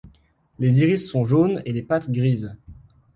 [0.57, 2.57] Les iris sont jaunes et les pattes grises.